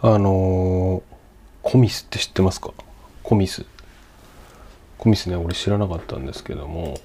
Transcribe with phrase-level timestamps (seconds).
[0.00, 1.02] あの
[1.62, 2.72] コミスって知ってますか？
[3.22, 3.66] コミス。
[4.96, 6.98] コミスね俺知らなかったんですけども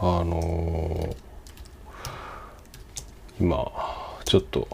[0.00, 1.14] あの
[3.40, 3.70] 今
[4.24, 4.68] ちょっと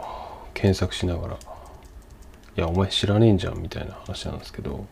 [0.55, 1.39] 検索しながらい
[2.57, 4.87] やお前知らねえんじゃんみたいな話なんですけど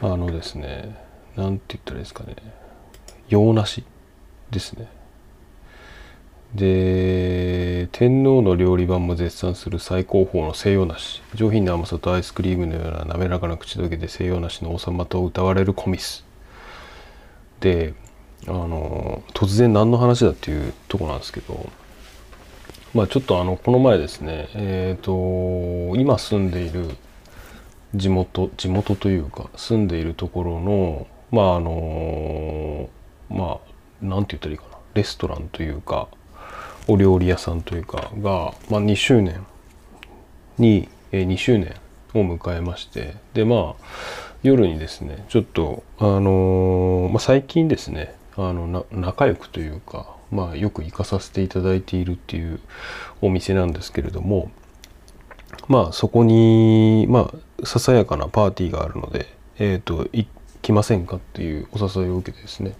[0.00, 0.96] あのですね
[1.36, 2.36] なんて言ったらいいですかね
[3.28, 3.84] 洋梨
[4.50, 4.88] ですね。
[6.54, 11.22] で天皇の料理番も絶賛する最高峰の西洋梨。
[11.34, 16.24] 上品な甘さとアイスクリームのような滑らかな口どけで西洋梨の王様と歌われるコミス。
[17.60, 17.94] で
[18.46, 21.68] あの突然何の話だっていうとこなんですけど。
[22.94, 26.88] まあちょっとあのこの前ですねえっ、ー、と今住んでいる
[27.94, 32.88] 地元地元というか住んでいるところのまああの
[33.28, 33.58] まあ
[34.00, 36.08] 何て言ったらいいかなレストランというか
[36.88, 39.46] お料理屋さんというかが、まあ、2周年。
[40.58, 41.76] に、え、2周年
[42.14, 43.14] を迎えまして。
[43.32, 52.60] でまあ夜にですねちょっとあのー、まあ、最近ですねあの仲良くというかまあよく行かさせていただいているっていう
[53.20, 54.50] お店なんですけれども
[55.66, 59.26] まあそこにまあささやかなパーティーがあるので
[59.58, 60.08] えっ、ー、と
[60.62, 62.74] 来ませんかっていうお誘いを受けてですね。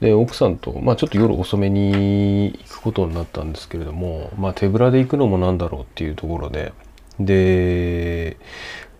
[0.00, 6.72] で奥さんと、まあ、ちょっと夜遅めに行くことになったんですけれども、まあ、手ぶらで行くのもなんだろうっていうところで。
[7.20, 8.36] で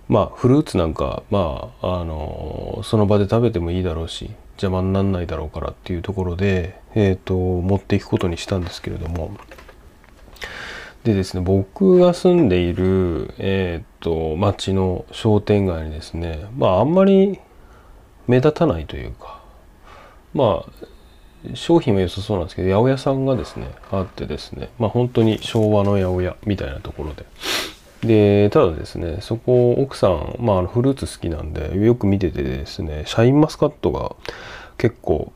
[0.07, 9.37] まあフルーツなんかまああのその場で食べてもいいだろうし邪魔になんないだろうからっていうところで、えーと、持っていくことにしたんですけれども。
[11.03, 17.41] でですね僕が住んでいる、えーと、町の商店街にですねまああんまり
[18.27, 19.43] 目立たないというか。
[20.33, 20.87] まあ
[21.55, 27.27] 商品は良さそうなんですけど八百屋さんがですねあってですねまあ本当に昭和の八百屋みたいなところで。
[28.03, 34.15] でただですねそこ奥さん、まあ、フルーツ好きなんでよく見ててですねシャインマスカットが
[34.77, 35.33] 結構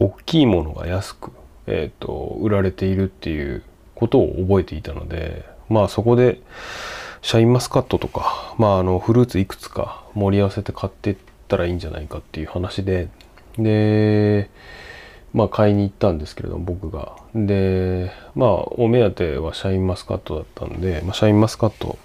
[0.00, 1.30] 大きいものが安く、
[1.68, 3.62] えーと、売られているっていう
[3.94, 6.40] ことを覚えていたのでまあそこで
[7.22, 11.16] シャインマスカットとか、まあ、あのフルーツいくつか盛り合わせて買ってい
[11.50, 13.08] ったらいいんじゃないかっていう話で
[13.58, 14.48] で
[15.34, 17.16] まあ買いに行ったんですけれども僕が。
[17.34, 21.98] でまあお目当てはシャインマスカットだったんで、まあ、シャインマスカット、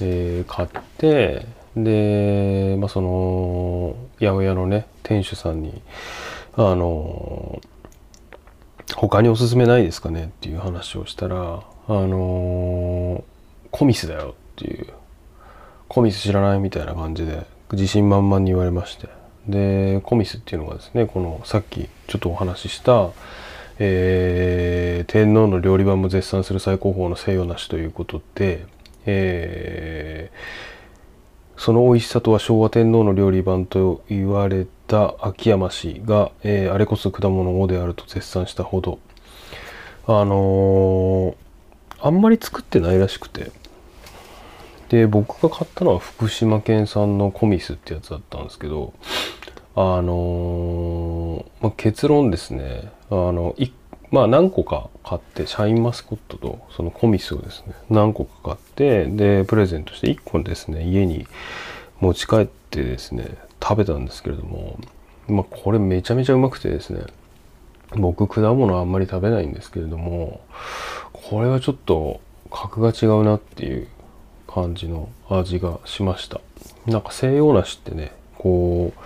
[0.00, 5.82] えー、買ってで、まあ、その八百屋のね店主さんに
[6.54, 7.60] あの
[8.94, 13.24] 他におすすめないですかねっていう話をしたらあの
[13.72, 14.86] コミスだよっていう
[15.88, 19.08] コミス知らないみたいな感じで自信満々に言われまして。
[19.46, 23.10] でコミスっていうのがですねこのさっきちょっとお話しした、
[23.78, 28.66] えー、天皇の料理番も絶賛する最高峰の西洋梨ということで、
[29.04, 39.00] えー、その美味しさとは昭和天皇の料理番と言われた秋山氏が、えー、あれこそ果物王であると絶賛したほど
[40.06, 41.34] あの
[42.00, 43.50] あんまり作ってないらしくて。
[44.92, 48.92] で僕が買ったのは福島県産のコミスってやつだったんですけど
[49.74, 52.92] あのー、まあ、結論ですね。
[53.08, 53.56] あの
[54.10, 61.26] まあ何個か買ってシャインマスコットとそのコミスをですね何個か買ってでプレゼントして1個ですね家に
[62.00, 64.78] 持ち帰ってですね食べたんですけれども
[65.26, 67.04] まあこれめちゃめちゃうまくてですね
[67.96, 70.42] 僕果物あんまり食べないんですけれども
[71.14, 72.20] これはちょっと
[72.50, 73.88] 格が違うなっていう
[74.52, 76.40] 感じの味がしました。
[76.86, 79.00] なんか西洋梨ってねこう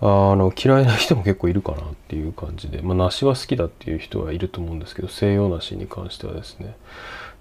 [0.00, 6.76] あの嫌いな人も結構いるかなっていう感じでまあ梨は好きだっていう人はいると思うんですけど西洋梨に関してはですね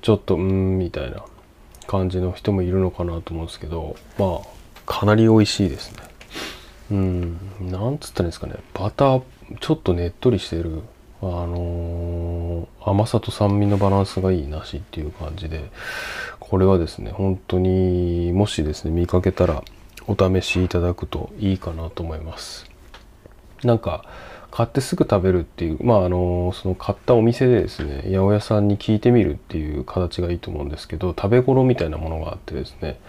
[0.02, 1.24] ちょっとうんみたいな
[1.88, 6.04] 感じの人もいるのかなと思うんですけどまあかなり美味しいですね。
[6.92, 8.56] うんなんつったらいいんですかね。
[8.74, 9.24] バター
[9.60, 10.84] ちょっとねっとりしてる
[11.22, 15.70] あのー、甘さと酸味のバランスがいい梨っていう感じで
[16.50, 19.64] これはですね本当にもしですね見かけたら
[20.08, 22.70] お試しいただくといいかなと思います。
[23.64, 24.04] なんか
[24.52, 33.00] 買ってすぐ食べるっていうまああのその買ったお店でですね八百屋さんに聞いてみるっていう形がいいと思うんですけど食べ頃みたいなものがあってですね、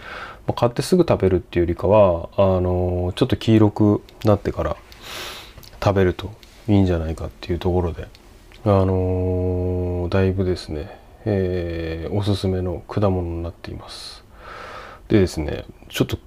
[0.47, 4.77] ま、買ってすぐ食べるっていうよりかはあのちょっと黄色くなってから
[5.83, 6.31] 食べると
[6.67, 8.07] いいんじゃないかっていうところで
[8.63, 14.23] あのだいぶですねえー、おすすめの果物になっています。
[15.07, 16.17] でですねちょっと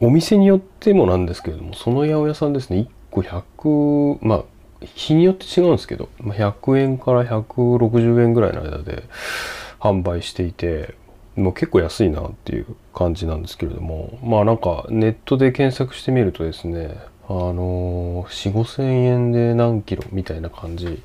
[0.00, 4.44] お店によってもなんですけれどもその八百屋さんですね1個100まあ
[4.84, 9.04] 日によって違うんですけど100円から160円ぐらいの間で
[9.78, 10.94] 販売していて
[11.36, 16.98] もう結構安いなっていう感じなんですけれどもまあなんかネットで検索してみるとですね
[17.28, 21.02] あの4 5千円で何キロみたいな感じ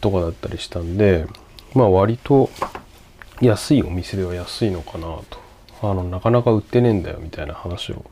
[0.00, 1.26] とかだったりしたんで
[1.74, 2.50] まあ割と
[3.40, 5.40] 安いお店では安いのかなと。
[5.82, 8.04] あのなかなか売ってねえんだよみたいな話を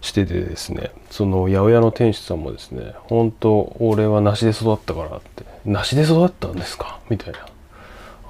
[0.00, 0.92] しててですね。
[1.10, 7.00] その八百屋の店主さんもですね本当俺は梨で育ったからって梨で育ったんですか？
[7.10, 7.40] みたいな。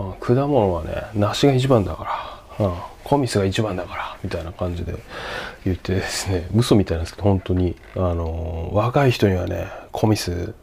[0.00, 2.04] あ果物はね梨が一番だか
[2.58, 2.66] ら。
[2.66, 4.16] あコミスが一番だから。
[4.24, 4.96] みたいな感じで
[5.64, 7.76] 言ってですね嘘みたいなんですけど本当に。
[7.94, 10.54] あの若い人にはねコミス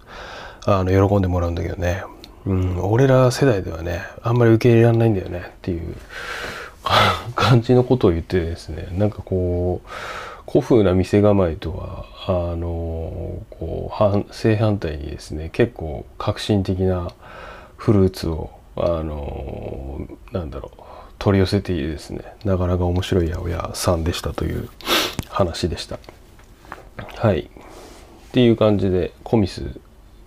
[0.65, 2.03] あの喜んでもらうんだけどね。
[2.45, 5.95] うん俺ら世代ではねあんまり受け入れられないんだよねっていう
[7.35, 9.89] 感じのことを言ってですねなんかこう
[10.51, 17.11] 古風な店構えとはあのこう反正反対にですね結構革新的な
[17.77, 20.81] フルーツをあのなんだろう
[21.19, 24.69] 取り寄せていいですねなかなか面白い八百屋さんでしたという
[25.29, 25.99] 話でした。
[27.15, 27.41] はい。
[27.41, 29.79] っていう感じでコミス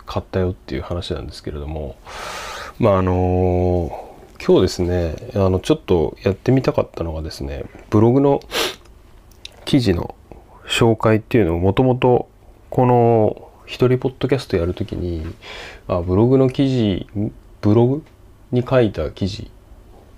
[0.05, 1.95] 買ったよっていう話なんですけれども
[2.79, 4.15] まああの
[4.45, 8.41] 今日ですねあのちょっとやってみたかったのがですねブログの
[9.65, 10.15] 記事の
[10.67, 12.29] 紹介っていうのをもともと
[12.69, 15.25] この一人ポッドキャストやるときに
[15.87, 17.07] あブログの記事
[17.61, 18.03] ブログ？
[18.53, 19.49] に書いた記事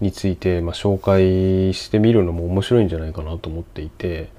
[0.02, 4.30] について、まあ、紹介してみるのも面白いんじゃないかなと思っていて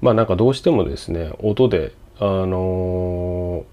[0.00, 3.64] まあなんかどうしてもですね音であの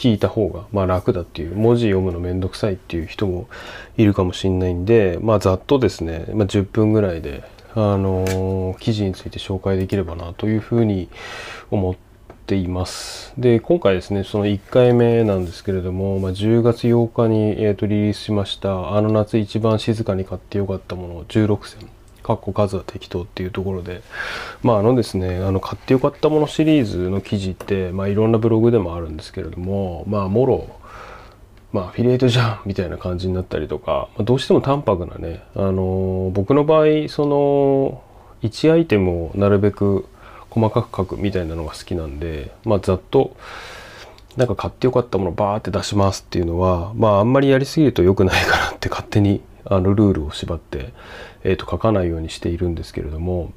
[0.00, 3.50] 聞いた方がまあ楽だっていう文字読むのめんどくさいっていう人も
[3.98, 7.44] いるかもしれないんでまあざっとですね、まあ、10分ぐらいで
[7.74, 11.10] あの記事について紹介できればなというふうに
[11.70, 11.94] 思っ
[12.46, 13.34] ています。
[13.36, 21.90] で今回ですねその1回目なんですけれども、まあ、10月8日に、えー、とリリースしました「あの夏一番静かに買ってよかったもの16選」
[22.22, 24.02] かっこ数は適当っていうところで。
[24.62, 30.68] まああのですねあの買ってよかったものシリーズの記事ってまあいろんなブログでもあるんですけれどもまあもろ
[31.72, 38.02] まあアフィリエイトじゃんみたいな感じになったりとか、まあ、どうしても淡白なねあの僕の場合その
[38.42, 40.06] 1アイテムをなるべく
[40.50, 43.36] 細かく書くみたいなのが好きなんでまあざっと
[44.36, 50.92] なんか買ってよかったものバーって出しますっていうのはまああんまりやりすぎると良くないかなって勝手にあのルールを縛って
[51.44, 53.52] えー、と書かないようにしているんですけれども、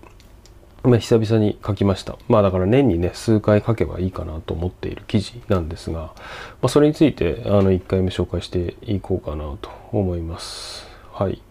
[0.83, 2.18] まあ、久々に書きました。
[2.27, 6.13] まあだから年にね数回書けばいいかなと思っている記事なんですが、ま
[6.63, 10.88] あ、それについてあの1回目紹介していこうかなと思います。
[11.12, 11.41] はい。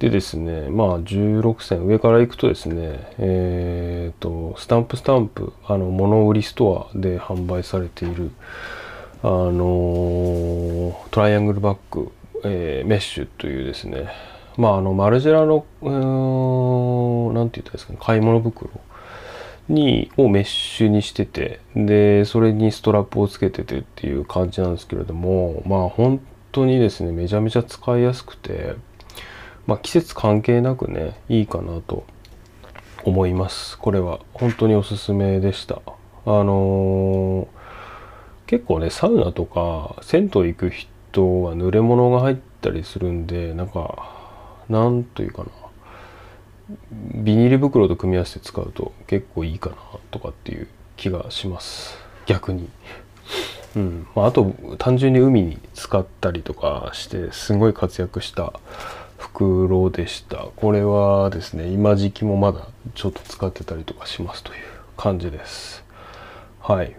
[0.00, 8.32] でですねまあ16選上からいくとですねえっ、ー、とスタンプスタンプあの物売りストアで販売されている
[9.22, 12.12] あのトライアングルバッグ、
[12.44, 15.64] えー、メッシュというですねまああのマルジェラの
[17.32, 18.70] 何て言ったんですかね買い物袋
[19.68, 26.20] にをメッシュにしててでそれにストラップをつけててっていう感じなんですけれどもまあ本
[26.52, 28.74] 当にですねめちゃめちゃ使いやすくて
[29.66, 32.04] まあ季節関係なくねいいかなと
[33.04, 33.78] 思います。
[33.78, 34.20] これは。
[34.32, 35.82] 本当におすすめでした。
[36.26, 37.46] あのー、
[38.46, 44.23] 結構ねサウナとか銭湯行く人は濡れ物が入ったりするんでなんか
[44.68, 45.48] なんというかな。
[47.14, 49.76] ビニール袋と組み合わせて使うと結構いいかな
[50.10, 51.98] とかっていう気がします。
[52.26, 52.68] 逆に。
[53.76, 54.06] うん。
[54.14, 58.52] まあ、あと単純に海に使ったりとかしてすごい活躍した
[59.18, 60.46] 袋でした。
[60.56, 64.58] これはですね今時期もまだちょっと使ってたりとかしますという
[64.96, 65.84] 感じです。
[66.60, 66.96] はい。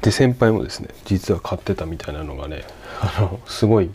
[0.00, 2.64] で先輩もですね実は買ってたみたいなのがね
[3.00, 3.90] あのすごい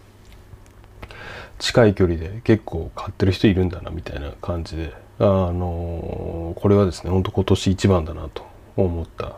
[1.59, 8.45] 近い距離で結構買ってる人いるんだなみたいな感じであのこれはですねほんと今年一番だなと
[8.77, 9.35] 思った、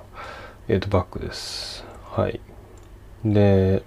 [0.68, 1.84] えー、とバッグです。
[2.12, 2.40] はい。
[3.26, 3.84] で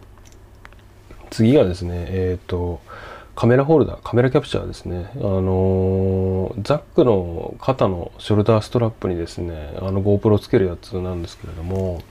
[1.31, 2.81] 次がですねえっ、ー、と
[3.37, 5.11] カメラホルダーカメラキャプチャーですね。
[5.17, 12.03] あのザックの肩のショルダーストラップにですねあの GoPro つけるやつなんですけれども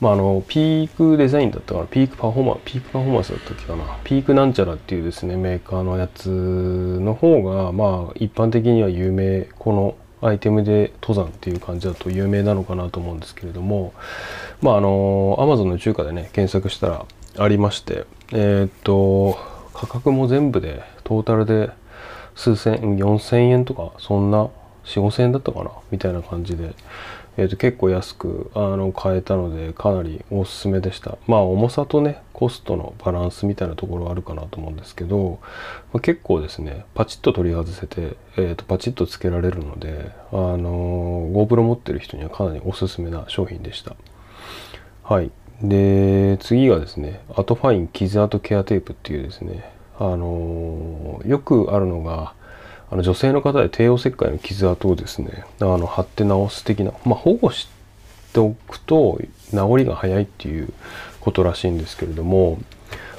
[0.00, 1.86] まあ、あのピークデザインだったかな？
[1.86, 3.98] ピークパフォーマンピークパフォーマンスだったっけかな？
[4.04, 9.96] ピークなんちゃらっていうですねメーカーのやつの方がまあ一般的には有名この
[10.26, 13.94] アイテムで登山っていう感じだと有名なのかなと思うんですけれども
[14.62, 17.06] まああの Amazon の中華でね検索したら
[17.38, 19.38] ありましてえー、っと
[19.74, 21.70] 価格も全部でトータルで
[22.34, 24.48] 数千4000円とかそんな
[24.84, 25.70] 4 5千円だったかな？
[25.90, 26.74] みたいな感じで
[27.36, 31.18] えー、と結構安くあの買えたのでかなりおすすめでした。
[31.26, 35.38] まあ重さとねコストのバランスみたいなところあるかなと思うんですけど、
[35.92, 43.96] まあ、結構ですねパチッと取り外せて、えー、とパチッとつけられるのであの GoPro 持ってる人にはかなりおすすめな商品でした。
[45.02, 45.30] はい。
[45.62, 49.64] で次がですねアトファイン傷跡ケアテープっていうですね
[49.98, 52.34] あのよくあるのが
[52.90, 55.44] あの女性の方で帝王切開の傷跡をですね？
[55.60, 57.68] あの貼って治す的な、まあ、保護し
[58.32, 59.18] ておくと
[59.50, 60.72] 治りが早いっていう
[61.20, 62.58] ことらしいんですけれども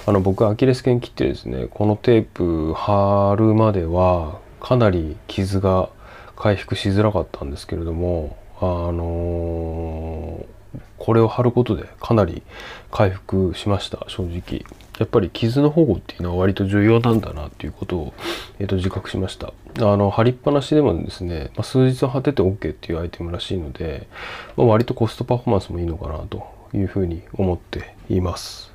[0.05, 5.89] あの僕アキレス腱切ってですねこのテープ貼るまではかなり傷が
[6.35, 12.43] 回復しづらかったんですけれどもあのー、これを貼ることでかなり
[12.91, 14.63] 回復しました正直。
[14.99, 18.13] やっぱり傷の保護っていうのは割と重要なんだなっていうことを、
[18.59, 19.53] えー、と自覚しました。
[19.79, 24.07] あの、貼りっぱなしでもですね、まあ、数日貼ってて OK っていうアイテムらしいので、
[24.55, 28.71] まあ、割とコストパフォーマンスもいいのかなというふうに思っています。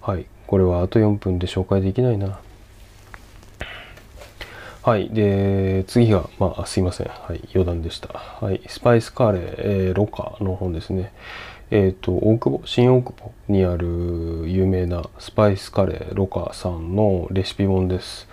[0.00, 0.26] はい。
[0.46, 2.40] これはあと4分で紹介できないな。
[4.82, 5.10] はい。
[5.10, 7.08] で、次が、まあ、すいません。
[7.08, 7.46] はい。
[7.52, 8.08] 余談でした。
[8.08, 8.62] はい。
[8.68, 11.12] スパイスカレー、えー、ロカの本ですね。
[11.70, 18.26] えっ、ー、と、大久保、新大久保にある有名なスパイスカレーロカさんのレシピ本です。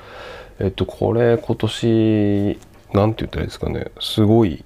[0.59, 2.59] えっ、ー、と、これ今年、
[2.93, 4.63] 何て言ったらいいですかね、すごい、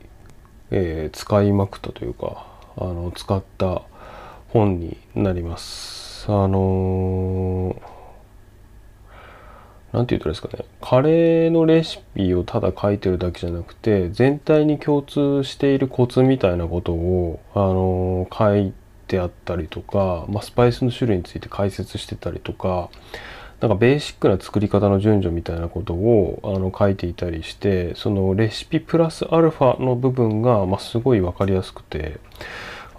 [0.69, 2.45] えー、使いまくったというか、
[2.77, 3.81] あの、使った
[4.49, 6.25] 本になります。
[6.27, 7.98] あのー
[9.91, 18.73] 何て言ったらいいですかねカレーのレシピをただ書いてるだけじゃなくて全体に共通しているコツみたいなことをあの書い
[19.07, 22.89] てあったりとか、まあ、スパイスの種類について解説してたりとか
[23.61, 32.19] なんかベーシックな作り方の順序みたいなことをあの書いていたりしてそのレシピプラスアルファの部分が、まあ、すごい分かりやすくて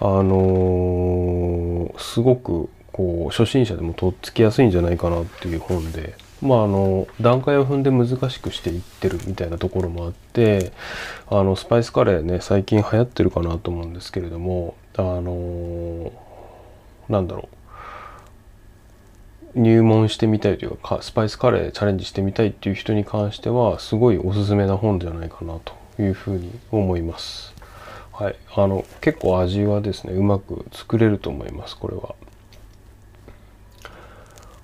[0.00, 6.14] あのー、すごくこう初心者でもとっつきやすいんじゃないかなっていう本で。
[6.42, 10.72] まあ、あの段階を踏んで難しくしていってるみたいなところもあって
[11.28, 16.12] あのスパイスカレーね最近流行ってるかなと思うんですけれどもあの
[17.08, 17.48] なんだろ
[19.54, 27.52] う入門してみたいというかスパイスカレーチャレンジしてみたいっていう人に関してはすごいおすすめな本じゃないかなというふうに思います。
[28.12, 32.14] はい、あの結構味はですねうまく作れると思いますこれは。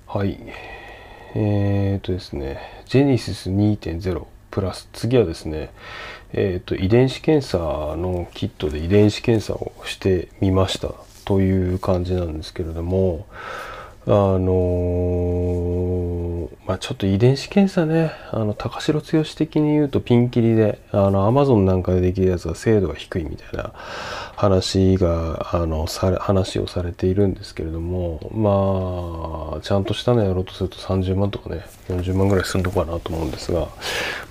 [0.07, 0.39] はい。
[1.35, 5.71] えっ、ー、とですね、ジェネシス2.0プラス、次はですね、
[6.33, 10.93] えっ、ー、と、遺伝子検査のキットで遺伝子検査をしてみました
[11.25, 13.25] という感じなんですけれども、
[14.05, 16.26] あのー、
[16.65, 23.71] まあ、ちょっと遺伝子検査ね、あの、高城剛的に言うとピンキリで、あの、アマゾンなんかでできるやつは精度が低いみたいな
[24.35, 33.67] 話が、あの、され、話をされているんですけれども、まあ、ちゃんとしたのやろうとすると30万とかね、40万ぐらいするのかなと思うんですが、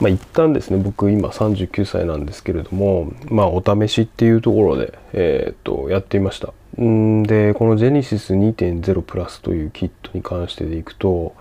[0.01, 6.53] まあ、一旦ですね、僕今39歳なんですけれども、まあ、お試しっていうところで、えー、っと、やってみました。
[6.77, 11.35] でこのジェネシス2.0プラスというキットに関してでいくと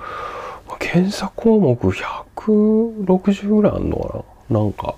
[0.80, 4.60] 検査項目160ぐらいあるのかな？
[4.60, 4.96] なんか、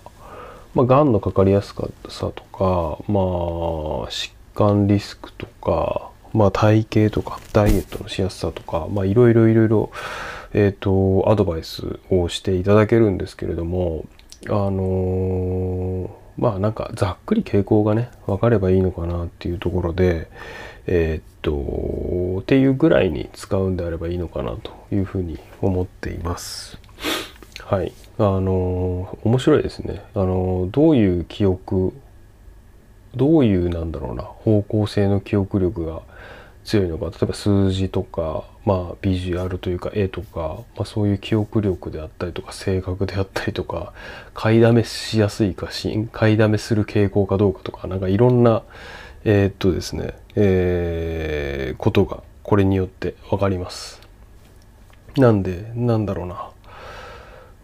[0.76, 1.74] まあ、がんのかかりやす
[2.10, 9.92] さとか、まあ、疾患リスクとか、まあ、体型とかダイエットのしやすさとか、まあ、いろいろいろいろ、
[10.54, 14.06] えっ、ー、とアドバイスをしていただけるんですけれども
[14.48, 15.67] あのー
[16.38, 20.30] まあなんかざっくり傾向がね分かればいいのかなっていうところで
[20.86, 26.78] えー、っとっていうぐらいに使うんであればいいのかなというふうに思っています。
[27.64, 27.92] はい。
[28.18, 30.04] あの面白いですね。
[30.16, 31.94] あのどういう記憶
[33.16, 36.02] どういうなんだろうな方向性の記憶力が
[36.64, 43.94] 強いのか例えば数字とか、まあ、ビジュアルというか絵とか、まあ、そういう記憶力であったりとか性格であったりとか
[44.34, 48.64] 買いだめしやすいかし買いだめする傾向かどうかとかなんかいろんな
[49.24, 54.02] えー、っとですね、えー、ことがこれによって分かります。
[55.16, 56.50] なんでなんだろうな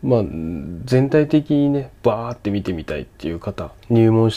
[0.04, 0.24] まあ、
[0.86, 4.32] 全体的にねバーって見てみたいっていう方入門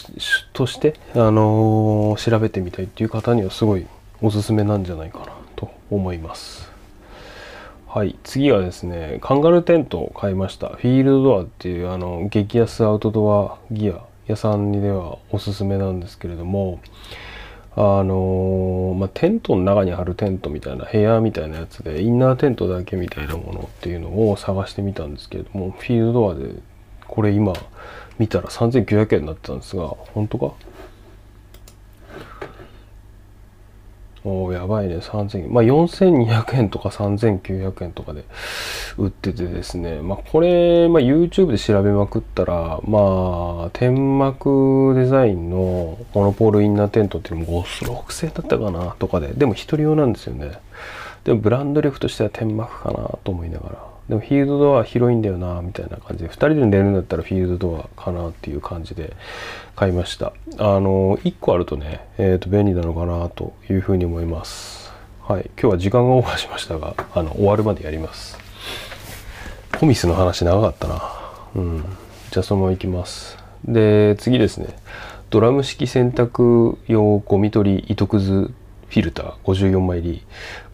[0.53, 3.87] として、あのー、調べてみたいっていう方にはすごい
[4.21, 5.36] おすすめなんじゃないかな
[5.91, 6.71] 思います。
[7.87, 10.69] はい、次はですね、カンガルーテントを買いました。
[10.69, 16.81] フィールドドアっていうあの激安アウトドアギア屋さんにではおすすめなんですけれども、
[17.79, 26.55] あの、まあ、テントの中に貼るテントみたいな部屋みたいなやつでインナーテントだけみたいなものっていうのを探してみたんですけれどもフィールドドアで
[27.07, 27.53] これ今
[28.19, 30.55] 見たら3900円になってたんですが本当か？
[34.29, 34.97] おやばいね。
[34.97, 38.25] 3000まあ4200円とか3900円とかで
[38.99, 40.03] 売っててですね。
[40.03, 49.29] まあこれ、まあ、YouTube で調べまくったらまあ天幕デザインのモノポールインナーテントっていうのも6000円だったかなとかで。
[49.29, 50.59] でも一人用なんですよね。
[51.23, 53.86] でもブランド力としては天幕かなと思いながら。
[54.09, 59.17] でもフィールドドア広いんだよなみたいな感じで2人で寝るんだったらフィールドドアかなっていう感じで
[59.75, 60.33] 買いました。
[60.59, 64.93] あの1個あるとね、えー、と便利なのかなというふうに思います。
[65.23, 65.51] はい。
[65.61, 68.39] 今日は時間がオーバーしましたがあの終わるまでやります。
[69.79, 71.03] コミスの話長かったな。
[71.57, 71.85] うん。
[72.31, 73.37] じゃあそのままいきます。
[73.65, 74.69] で次ですね。
[75.31, 78.53] ドラム式洗濯用ゴミ取り糸くず
[78.89, 80.23] フィルター54枚入り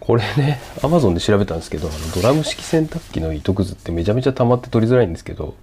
[0.04, 5.54] これね Amazon で調べたんですけどあのドラム式洗濯機の糸くずってめちゃめちゃ溜まって取りづらいんですけど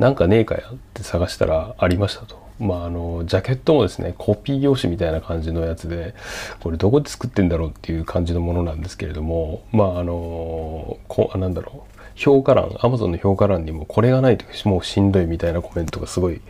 [0.00, 2.36] なんかねえかやって探したらありましたと。
[2.58, 6.16] まああのジャケットもですねコピー用紙みたいな感じのやつで
[6.58, 11.98] これどこで作ってんだろうっていう感じのものなんですけれどもまああのこなんだろう。
[12.16, 16.40] 評価欄 Amazon の評価欄にもこれがないともうしんどいみたいなコメントがすごい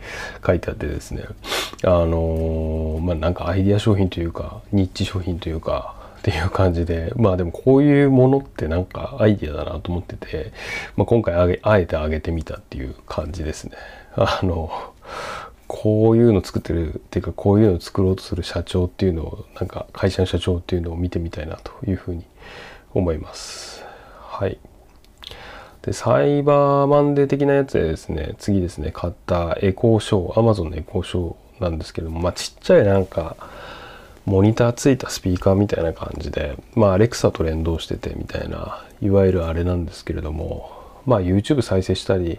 [0.43, 1.25] 書いてあってですね。
[1.83, 10.51] あのまあなんかアイディア商品というかニッチ商品というかっていう感じでまあでもこういうものってなんかアイディアだなと思ってて、
[10.95, 13.77] まあ、今回あげあえてあげてみたっていう感じですね。
[14.15, 14.93] あの
[15.67, 22.25] こういうの作ってるっていうかこういうの作ろうとする社長っていうのをなんか会社の社長っていうのを見てみたいなというふうに
[22.93, 23.85] 思います。
[24.17, 24.57] はい。
[25.81, 33.35] で、サイバーマンデー的なやつでですね、次ですね、買ったエコーショー、Amazon のエコーショーなんですけども、まあちっちゃいなんか、
[34.29, 40.71] モニターついたスピーカーみたいな感じで、まあアレクサと連動しててみたいな、いわゆるあれなんですけれども、
[41.07, 42.37] まあ YouTube 再生したり、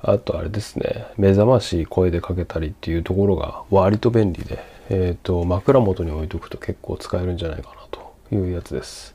[0.00, 9.14] あとあれですね、目覚ましい声でかけたりっていうところが割と便利で、えっ、と、枕元に置いとくと結構使えるんじゃないかなというやつです。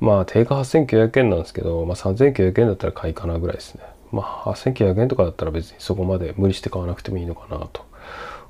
[0.00, 3.84] まあ定価8900円なんですけど、まあ、3900円だったら買いかなぐらいですね。
[4.10, 7.86] まあ8900円とかだったら別にそこまで無理して買わなくてもいいのかなと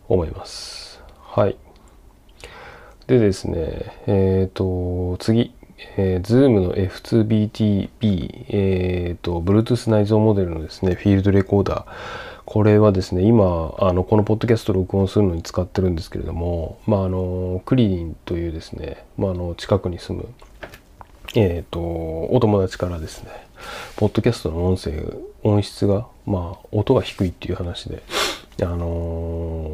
[0.09, 1.01] 思います。
[1.21, 1.57] はい。
[3.13, 5.53] でですね、えっ、と、次、
[5.99, 11.87] えー、Zoom の F2BTB、えっ、と、Bluetooth 内蔵モデルのですね、フィールドレコーダー。
[12.47, 20.29] これはですね、今、あの、このポッドキャスト録音するのに使ってるんですけれども、まあ、あの、クリリンというですね、まあ、あの、近くに住む、
[21.35, 23.31] えっ、と、お友達からですね、
[23.97, 24.93] ポッドキャストの音声、
[25.43, 28.03] 音質が、まあ、音が低いっていう話で、
[28.63, 29.72] あのー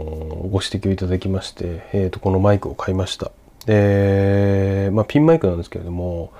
[0.50, 3.30] ご指摘をいただきまして、えっ、と、このマイクを買いました。
[3.66, 6.32] で、まあ、ピンマイクなんですけれども、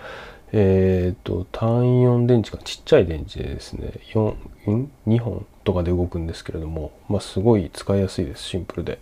[0.53, 8.99] えっ、と、単4電池がちっちゃい電池でですね、4、ん ?2 本とかで動くんですけれども、まあ、すごい使いやすいです、シンプルで。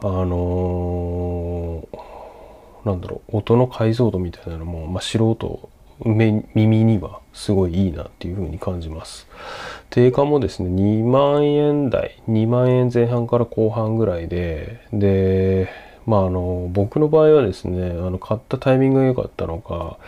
[0.00, 2.14] あのー
[2.84, 5.68] なんだろう音の解像度みたいなのも、まあ、素人
[6.04, 9.26] 目耳にはすごいいいなっていう風に感じます
[9.90, 15.70] 定価もですね2万円台2万円前半から後半ぐらいでで
[16.06, 19.98] まああの僕の場合はですねあの買ったタイミングが良かったのか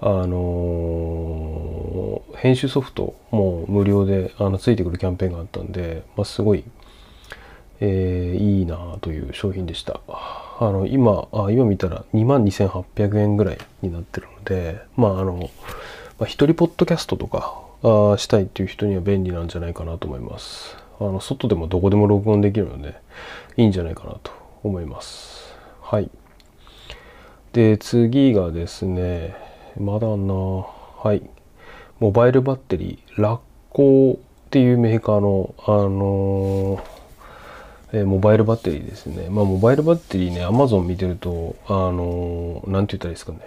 [0.00, 6.64] あの編集ソフトも無料であのついてくるキャンペーンがあったんで、まあ、すごい
[7.80, 10.00] えーいいなという商品でした。
[10.60, 15.50] あの今あ今見たら2万2800円ぐらいになってるのでまああの、
[16.18, 20.76] まあ、一人ポッドキャストとかあしたいっていう人には便利なんじゃないかなと思います。
[21.00, 22.94] あの外でもどこでも録音できるので
[23.56, 24.30] いいんじゃないかなと
[24.62, 25.54] 思います。
[25.82, 26.10] はい。
[27.52, 29.36] で次がですね
[29.78, 31.28] まだなはい
[32.00, 33.40] モバイルバッテリーラッ
[33.70, 34.18] コーっ
[34.50, 36.93] ていうメーカーのあのー
[37.94, 39.28] えーモバイルバッテリーですね。
[39.30, 43.38] まあ、モバイルバッテリーね、Amazon 見てると、あのーなんて言ったらいいですかね。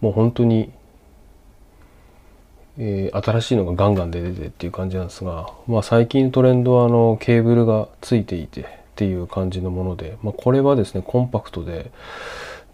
[0.00, 0.72] もう本当に、
[2.76, 8.64] えー新しいのがガンガン出ててっていう感じなんですが、まあ、最近トレンドは、あの、ケーブルがついていてっ
[8.96, 11.92] ていう感じのもので、まあ、これはですね、コンパクトで、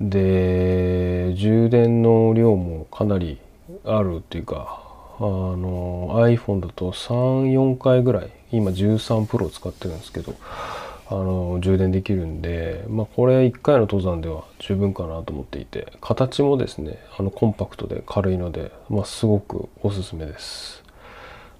[0.00, 3.38] で、充電の量もかなり
[3.84, 4.80] あるっていうか、
[5.18, 10.34] あの iPhone だと34回ぐらい今13 Pro 使ってるんですけど
[11.08, 20.84] あの充電できるんで、まあ、これ1回の登山では十分かなと思っていて形もですねあのコンパクトで軽いので、まあ、すごくおすすめです。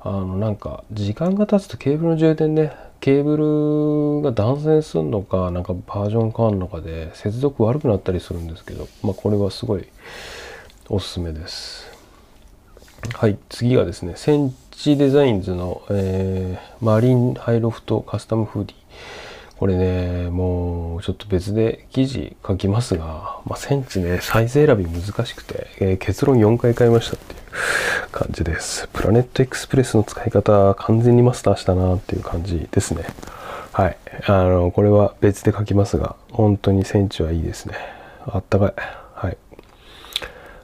[0.03, 9.87] あのなんか時間が経つとケーブルの充電ねケーブルが断線するのかなんかバージョン変わるのかで接続悪くなったりするんですけど、まあ、これはすごい
[10.89, 11.91] おすすめです。
[13.15, 14.15] はい、次がですね、
[14.81, 18.77] Senchi Designs の、えーマリンハイロフトカスタムフーディ。
[19.59, 28.89] これね、もうちょっと別で記事書きますが、まあ、 Senchi ね、サイズ選び難しくて、えー、結論4回買いましたっていう感じです。
[28.95, 33.05] Planet Express の使い方、完全にマスターしたなっていう感じですね。
[33.73, 33.99] はい。
[34.27, 37.75] あの、これは別で書きますが、本当に Senchi はいいですね。
[38.25, 38.73] あったかい。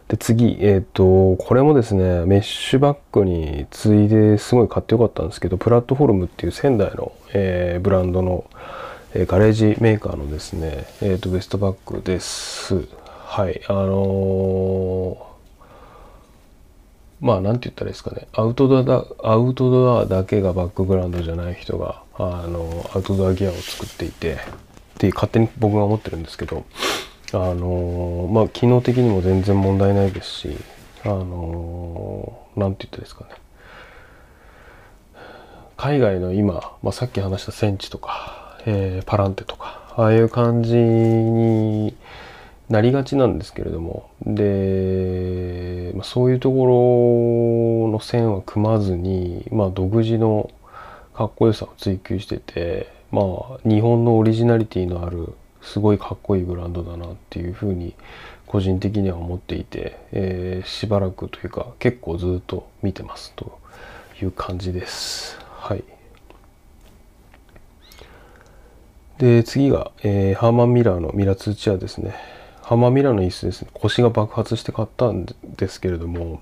[0.09, 8.49] で、次、えっ、ー、と、これもですね、メッシュバッグに次いですごい買ってよかったんですけど、プラットフォルムっていう仙台の、えー、ブランドの、
[9.15, 12.87] えガレージメーカーのですね、えーと、ベストバッグです。
[13.25, 13.61] はい。
[13.67, 15.27] あの、
[17.21, 18.29] まあ、なんて言ったらいいですかね。
[18.33, 18.79] アウトド
[19.25, 24.37] ア、アウトドアだけがバックグラウンドじゃない人が、あの、アウトドアギアを作っていて、っ
[24.99, 26.65] て勝手に僕が思ってるんですけど、
[27.33, 30.57] あの、まあ、機能的にも全然問題ないですし、
[31.05, 33.31] あのー、なんて言ったですかね。
[35.77, 41.95] 海外の今、まあ、さっき話したセンチとか、えー、パランテとかああいう感じに
[42.69, 50.51] なりがちなんですけれどもで、まあ、そういうところの線は組まずに、まあ、独自の
[51.15, 55.35] かっこよさを追求してて、まあ、日本のオリジナリティのある
[55.67, 57.95] すごいかっこいいブランドだなっていうふうに
[58.47, 63.59] 個人的には思っていて、えー、しばらくというか結構ずっと見てますと
[64.23, 65.39] いう感じです。
[65.59, 65.85] はい。
[69.19, 72.15] で、次が、えー、ハーマンミラーのミラー通知はですね。
[72.63, 73.69] ハーマンミラーの椅子ですね。
[73.73, 75.27] 腰が爆発して買ったん
[75.57, 76.41] ですけれども、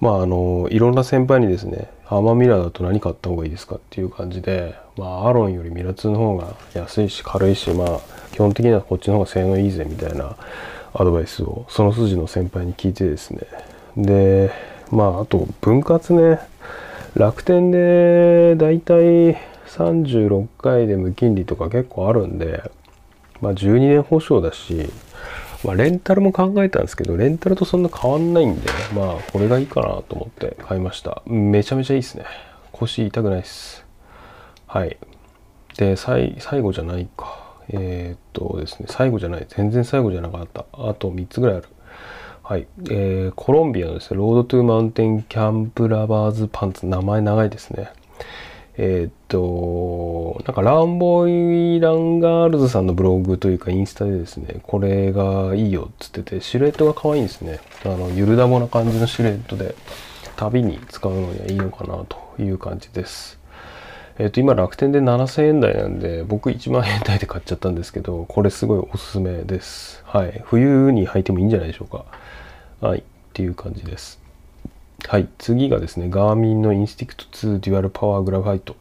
[0.00, 8.00] まあ、あの、いろんな先輩にですね、ハーマンミラーだと何買った方がいいですかっていう感じで、まあ、アロンよりミラーの方が安いし軽いし、まあ、
[8.32, 10.36] 基本的にはこっちの方が性能いいぜみたいな
[10.92, 13.40] アドバイスをその筋の先輩に聞いてですね。
[13.96, 14.52] で、
[14.90, 16.38] まあ、あと、分割ね、
[17.14, 22.70] 楽天でだいたい36回で無金利とか結構あるんで、
[23.40, 24.88] まあ、12年保証だし、
[25.64, 31.22] まあ、レンタルも考えたんですけど、レンタルとそんな変わんないんで、まあ、これがいいかなと思って買いました。
[31.26, 32.24] めちゃめちゃいいですね。
[32.72, 33.83] 腰痛くないです。
[34.74, 34.96] はい。
[35.76, 37.44] で、最後じゃないか。
[37.68, 39.46] えー、っとですね、最後じゃない。
[39.48, 40.66] 全然最後じゃなかった。
[40.72, 41.68] あと3つぐらいある。
[42.42, 42.66] はい。
[42.90, 46.86] えー、コロンビアのですね、ロードトゥーマウンテンキャンプラバーズパンツ。
[46.86, 47.92] 名前長いですね。
[48.76, 57.60] えー、っと、なんかランボイランガールズさんのブログというかインスタでですね、これがいいよっつってて、シルエットが可愛いんですね。
[57.84, 59.76] あの、ゆるだぼな感じのシルエットで、
[60.34, 63.43] 旅に使うのにはいいのかなという感じです。
[64.18, 70.02] えっ、と、今楽天で7000円台なんで、僕1万円台で買っちゃったんですけど、これすごいおすすめです。
[70.06, 70.42] はい。
[70.44, 72.04] 冬に履いてもいいんじゃないでしょうか。
[72.80, 73.00] はい。
[73.00, 74.24] っていう感じです。
[75.06, 78.76] はい、次がですね、ガーミンのインスティクト2デュアルパワーグラファイト。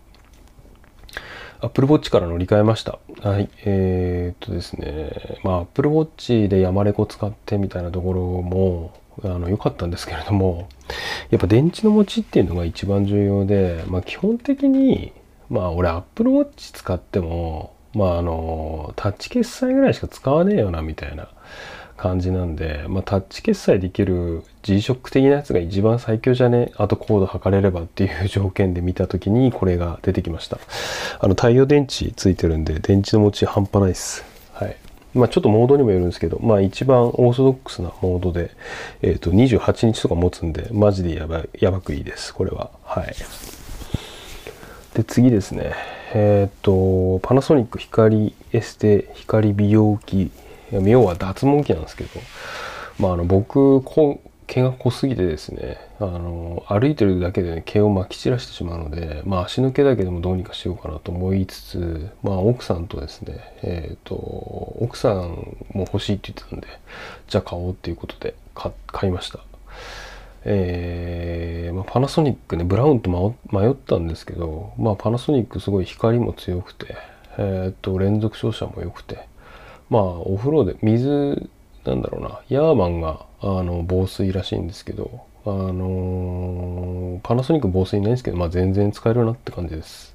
[1.60, 3.00] Apple Watch から乗り換えました。
[3.22, 8.94] はい、えー、っとですね、まあ Apple Watch でヤマレコ使ってみたいなところも、
[9.24, 10.70] あの、良かったんですけれども、
[11.30, 15.12] やっぱ電池の持ちっていうのが一番重要で、まあ基本的に、
[15.54, 21.30] まあ俺 Apple Watch 使っても、まああの、タッチ決済ぐらいしか使わねえよな、みたいな。
[21.96, 26.72] 感じなんで、まあ、タッチ決済できる G-SHOCK 的なやつが一番最強じゃね？
[26.76, 30.58] あとコード測れればっていう条件で見た時にこれが出てきました
[31.20, 34.76] あの太陽電池ついてるんで電池の持ち半端ないっすはい
[35.14, 38.50] まあちょっとモードにもよるんですけど、まあ一番オーソドックスなモードで、
[39.04, 42.72] えっ、ー、と28日とか持つんで、マジでやばい、やばくいいです、これは。
[42.84, 43.14] はい。
[44.94, 45.74] で、次ですね。
[46.14, 50.32] えっ、ー、と、パナソニック光エステ光美容器
[50.82, 52.10] 要は脱毛器なんですけど、
[53.00, 53.84] まあ、あの僕
[54.46, 66.68] 毛が濃すぎてですねあの歩いてるだけで、ね、毛をまき散らしてしまうので、まあ、足の毛だけでもどうにかしようかなと思いつつ、まあ、奥さんとですね、えーと、奥さんも欲しいって言ってたんで
[67.28, 68.36] じゃあ買おうっていうことで
[68.88, 69.40] 買いました。
[70.46, 73.10] えーまあ、パナソニックねブラウンと
[73.52, 76.98] 迷ったんですけど、まあ、パナソニックすごい光も強くて、
[77.38, 79.28] えーと連続照射も良くて
[79.90, 81.50] まあお風呂で水
[81.86, 90.14] なんだろうなヤーマンがあの防水らしいんですけどあのー、パナソニック防水ないんですけど、まあ、全然使えるなって感じです。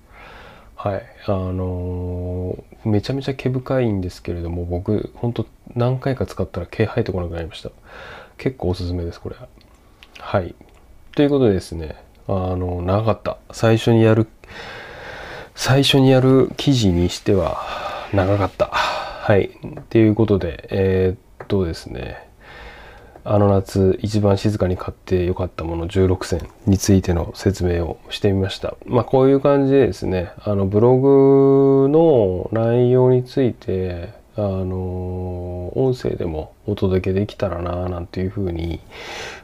[0.75, 7.71] はいあのー、めちゃめちゃ毛深いんですけれども僕ほんと何回か使ったら毛生えてこなくなりました。
[8.39, 9.37] 結構おすすめですこれ。
[10.19, 10.55] はい
[11.15, 14.29] ということでですねあの長かった最初にやる
[15.55, 17.59] 最初にやる記事にしては
[18.13, 19.51] 長かったはい。
[19.81, 22.17] っていうことで、えー、っとですね、
[23.25, 28.77] あの夏一番静かに買ってよかったもの16選についての説明をしてみました。
[28.87, 38.79] まあこういう感じでですね、あのブログの内容について、あの音声でもお届けできたらななんていうふうに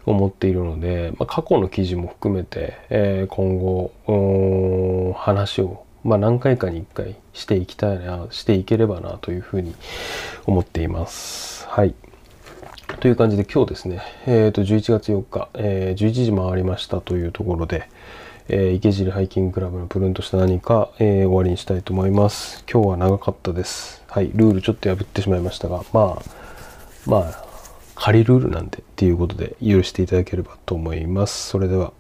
[0.07, 9.75] 思っているので、まあ、過去の記事も含めて、えー、今後話をまあ、何回かに1回していきたいなしていければなというふうに
[10.45, 11.67] 思っています。
[11.69, 11.95] はい
[13.01, 17.89] という感じで今日ですね、えー、と11月4日、えー、11時回りましたというところで、
[18.49, 22.63] えー、池尻ハイキングクラブのプルンとした何か、えー、終わりにしたいと思います。
[22.71, 24.04] 今日は長かったです。
[24.14, 26.22] はい、ルールちょっと破ってしまいましたが、まあ、
[27.05, 27.44] まあ、
[27.96, 31.48] 仮ルールなんでっていうことで許していただければと思います。
[31.48, 31.92] それでは。